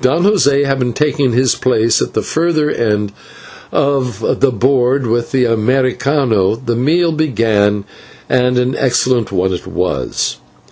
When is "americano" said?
5.44-6.60